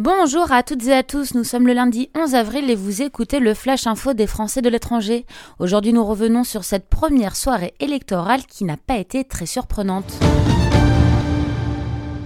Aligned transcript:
Bonjour 0.00 0.52
à 0.52 0.62
toutes 0.62 0.86
et 0.86 0.94
à 0.94 1.02
tous, 1.02 1.34
nous 1.34 1.42
sommes 1.42 1.66
le 1.66 1.72
lundi 1.72 2.08
11 2.16 2.36
avril 2.36 2.70
et 2.70 2.76
vous 2.76 3.02
écoutez 3.02 3.40
le 3.40 3.52
Flash 3.52 3.88
Info 3.88 4.14
des 4.14 4.28
Français 4.28 4.62
de 4.62 4.68
l'étranger. 4.68 5.26
Aujourd'hui 5.58 5.92
nous 5.92 6.04
revenons 6.04 6.44
sur 6.44 6.62
cette 6.62 6.88
première 6.88 7.34
soirée 7.34 7.74
électorale 7.80 8.46
qui 8.46 8.62
n'a 8.62 8.76
pas 8.76 8.98
été 8.98 9.24
très 9.24 9.46
surprenante. 9.46 10.14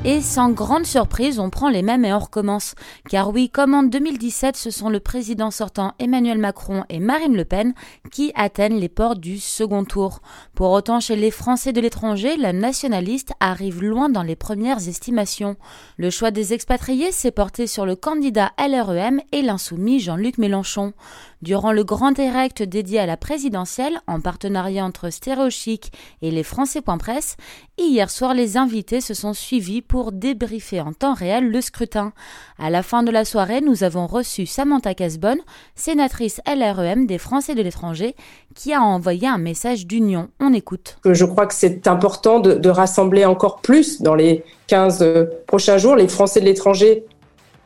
Et 0.04 0.20
sans 0.20 0.50
grande 0.50 0.84
surprise, 0.84 1.38
on 1.38 1.48
prend 1.48 1.68
les 1.68 1.82
mêmes 1.82 2.04
et 2.04 2.12
on 2.12 2.18
recommence. 2.18 2.74
Car 3.08 3.30
oui, 3.30 3.48
comme 3.48 3.72
en 3.72 3.84
2017, 3.84 4.56
ce 4.56 4.72
sont 4.72 4.88
le 4.88 4.98
président 4.98 5.52
sortant 5.52 5.94
Emmanuel 6.00 6.38
Macron 6.38 6.82
et 6.88 6.98
Marine 6.98 7.36
Le 7.36 7.44
Pen 7.44 7.72
qui 8.10 8.32
atteignent 8.34 8.80
les 8.80 8.88
portes 8.88 9.20
du 9.20 9.38
second 9.38 9.84
tour. 9.84 10.20
Pour 10.56 10.72
autant, 10.72 10.98
chez 10.98 11.14
les 11.14 11.30
Français 11.30 11.72
de 11.72 11.80
l'étranger, 11.80 12.36
la 12.36 12.52
nationaliste 12.52 13.32
arrive 13.38 13.80
loin 13.80 14.08
dans 14.08 14.24
les 14.24 14.34
premières 14.34 14.88
estimations. 14.88 15.54
Le 15.98 16.10
choix 16.10 16.32
des 16.32 16.52
expatriés 16.52 17.12
s'est 17.12 17.30
porté 17.30 17.68
sur 17.68 17.86
le 17.86 17.94
candidat 17.94 18.50
LREM 18.58 19.20
et 19.30 19.42
l'insoumis 19.42 20.00
Jean-Luc 20.00 20.36
Mélenchon. 20.36 20.94
Durant 21.42 21.72
le 21.72 21.82
grand 21.82 22.12
direct 22.12 22.62
dédié 22.62 23.00
à 23.00 23.06
la 23.06 23.16
présidentielle, 23.16 24.00
en 24.06 24.20
partenariat 24.20 24.84
entre 24.84 25.10
Stéréochic 25.10 25.90
et 26.22 26.30
les 26.30 26.44
Français.presse, 26.44 27.36
hier 27.78 28.10
soir, 28.10 28.32
les 28.32 28.56
invités 28.56 29.00
se 29.00 29.12
sont 29.12 29.32
suivis 29.32 29.82
pour 29.82 30.12
débriefer 30.12 30.80
en 30.80 30.92
temps 30.92 31.14
réel 31.14 31.50
le 31.50 31.60
scrutin. 31.60 32.12
À 32.60 32.70
la 32.70 32.84
fin 32.84 33.02
de 33.02 33.10
la 33.10 33.24
soirée, 33.24 33.60
nous 33.60 33.82
avons 33.82 34.06
reçu 34.06 34.46
Samantha 34.46 34.94
Casbonne, 34.94 35.40
sénatrice 35.74 36.40
LREM 36.46 37.06
des 37.06 37.18
Français 37.18 37.56
de 37.56 37.62
l'étranger, 37.62 38.14
qui 38.54 38.72
a 38.72 38.80
envoyé 38.80 39.26
un 39.26 39.38
message 39.38 39.88
d'union. 39.88 40.28
On 40.38 40.52
écoute. 40.52 40.98
Je 41.04 41.24
crois 41.24 41.46
que 41.46 41.54
c'est 41.54 41.88
important 41.88 42.38
de, 42.38 42.54
de, 42.54 42.68
rassembler 42.68 43.24
encore 43.24 43.60
plus 43.62 44.00
dans 44.00 44.14
les 44.14 44.44
15 44.68 45.28
prochains 45.48 45.78
jours. 45.78 45.96
Les 45.96 46.06
Français 46.06 46.38
de 46.38 46.44
l'étranger 46.44 47.04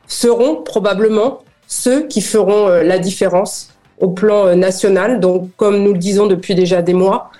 seront 0.06 0.62
probablement 0.62 1.40
ceux 1.66 2.06
qui 2.06 2.20
feront 2.20 2.68
euh, 2.68 2.82
la 2.82 2.98
différence 2.98 3.70
au 3.98 4.08
plan 4.08 4.46
euh, 4.46 4.54
national. 4.54 5.20
Donc, 5.20 5.50
comme 5.56 5.82
nous 5.82 5.92
le 5.92 5.98
disons 5.98 6.26
depuis 6.26 6.54
déjà 6.54 6.82
des 6.82 6.94
mois, 6.94 7.30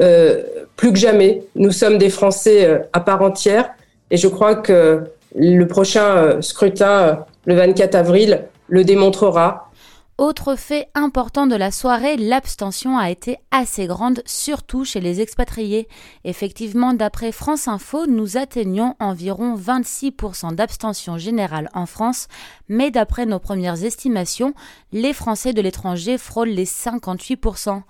euh, 0.00 0.42
plus 0.76 0.92
que 0.92 0.98
jamais, 0.98 1.44
nous 1.54 1.70
sommes 1.70 1.98
des 1.98 2.10
Français 2.10 2.66
euh, 2.66 2.78
à 2.92 3.00
part 3.00 3.22
entière 3.22 3.70
et 4.10 4.16
je 4.16 4.28
crois 4.28 4.56
que 4.56 5.04
le 5.34 5.64
prochain 5.64 6.42
scrutin, 6.42 7.24
le 7.46 7.54
24 7.54 7.94
avril, 7.94 8.44
le 8.68 8.84
démontrera. 8.84 9.70
Autre 10.18 10.56
fait 10.56 10.88
important 10.94 11.46
de 11.46 11.56
la 11.56 11.70
soirée, 11.70 12.16
l'abstention 12.18 12.98
a 12.98 13.10
été 13.10 13.38
assez 13.50 13.86
grande, 13.86 14.22
surtout 14.26 14.84
chez 14.84 15.00
les 15.00 15.22
expatriés. 15.22 15.88
Effectivement, 16.24 16.92
d'après 16.92 17.32
France 17.32 17.66
Info, 17.66 18.06
nous 18.06 18.36
atteignons 18.36 18.94
environ 19.00 19.56
26% 19.56 20.54
d'abstention 20.54 21.16
générale 21.16 21.70
en 21.72 21.86
France, 21.86 22.28
mais 22.68 22.90
d'après 22.90 23.24
nos 23.24 23.38
premières 23.38 23.84
estimations, 23.84 24.52
les 24.92 25.14
Français 25.14 25.54
de 25.54 25.62
l'étranger 25.62 26.18
frôlent 26.18 26.50
les 26.50 26.66
58%. 26.66 27.82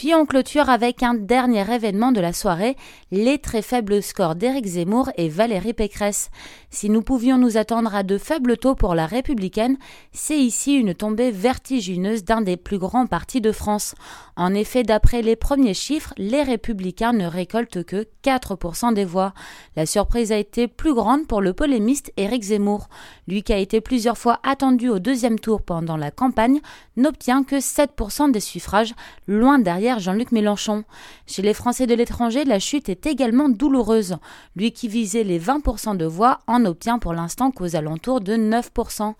Puis 0.00 0.14
on 0.14 0.24
clôture 0.24 0.70
avec 0.70 1.02
un 1.02 1.12
dernier 1.12 1.74
événement 1.74 2.10
de 2.10 2.22
la 2.22 2.32
soirée, 2.32 2.78
les 3.10 3.36
très 3.36 3.60
faibles 3.60 4.02
scores 4.02 4.34
d'Éric 4.34 4.64
Zemmour 4.64 5.10
et 5.18 5.28
Valérie 5.28 5.74
Pécresse. 5.74 6.30
Si 6.70 6.88
nous 6.88 7.02
pouvions 7.02 7.36
nous 7.36 7.58
attendre 7.58 7.94
à 7.94 8.02
de 8.02 8.16
faibles 8.16 8.56
taux 8.56 8.74
pour 8.74 8.94
la 8.94 9.04
républicaine, 9.04 9.76
c'est 10.10 10.38
ici 10.38 10.72
une 10.72 10.94
tombée 10.94 11.30
vertigineuse 11.30 12.24
d'un 12.24 12.40
des 12.40 12.56
plus 12.56 12.78
grands 12.78 13.06
partis 13.06 13.42
de 13.42 13.52
France. 13.52 13.94
En 14.36 14.54
effet, 14.54 14.84
d'après 14.84 15.20
les 15.20 15.36
premiers 15.36 15.74
chiffres, 15.74 16.14
les 16.16 16.44
républicains 16.44 17.12
ne 17.12 17.26
récoltent 17.26 17.84
que 17.84 18.06
4% 18.24 18.94
des 18.94 19.04
voix. 19.04 19.34
La 19.76 19.84
surprise 19.84 20.32
a 20.32 20.38
été 20.38 20.66
plus 20.66 20.94
grande 20.94 21.26
pour 21.26 21.42
le 21.42 21.52
polémiste 21.52 22.10
Éric 22.16 22.44
Zemmour. 22.44 22.88
Lui 23.28 23.42
qui 23.42 23.52
a 23.52 23.58
été 23.58 23.82
plusieurs 23.82 24.16
fois 24.16 24.40
attendu 24.44 24.88
au 24.88 24.98
deuxième 24.98 25.38
tour 25.38 25.60
pendant 25.60 25.98
la 25.98 26.10
campagne, 26.10 26.60
n'obtient 26.96 27.44
que 27.44 27.56
7% 27.56 28.30
des 28.30 28.40
suffrages, 28.40 28.94
loin 29.26 29.58
derrière 29.58 29.89
Jean-Luc 29.98 30.32
Mélenchon. 30.32 30.84
Chez 31.26 31.42
les 31.42 31.54
Français 31.54 31.86
de 31.86 31.94
l'étranger, 31.94 32.44
la 32.44 32.58
chute 32.58 32.88
est 32.88 33.06
également 33.06 33.48
douloureuse. 33.48 34.16
Lui 34.56 34.72
qui 34.72 34.88
visait 34.88 35.24
les 35.24 35.38
20% 35.38 35.96
de 35.96 36.06
voix 36.06 36.40
en 36.46 36.64
obtient 36.64 36.98
pour 36.98 37.12
l'instant 37.12 37.50
qu'aux 37.50 37.76
alentours 37.76 38.20
de 38.20 38.34
9%. 38.34 39.14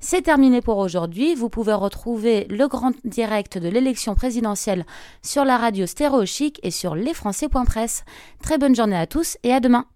C'est 0.00 0.22
terminé 0.22 0.60
pour 0.60 0.78
aujourd'hui. 0.78 1.34
Vous 1.34 1.48
pouvez 1.48 1.72
retrouver 1.72 2.46
le 2.50 2.68
grand 2.68 2.92
direct 3.04 3.58
de 3.58 3.68
l'élection 3.68 4.14
présidentielle 4.14 4.84
sur 5.22 5.44
la 5.44 5.56
radio 5.56 5.86
Stéréo 5.86 6.26
Chic 6.26 6.60
et 6.62 6.70
sur 6.70 6.94
lesfrançais.presse. 6.94 8.04
Très 8.42 8.58
bonne 8.58 8.74
journée 8.74 8.96
à 8.96 9.06
tous 9.06 9.38
et 9.42 9.52
à 9.52 9.60
demain. 9.60 9.86